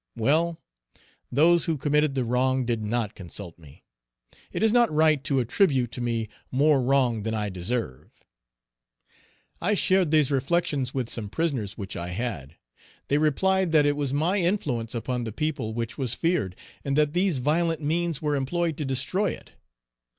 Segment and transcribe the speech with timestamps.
[0.15, 0.59] Well!
[1.31, 3.83] those who committed the wrong did not consult me.
[4.51, 8.09] It is not right to attribute to me more wrong than I deserve.
[9.61, 12.55] I shared these reflections with some prisoners which I had.
[13.09, 17.13] They replied that it was my influence upon the people which was feared, and that
[17.13, 19.51] these violent means were employed to destroy it.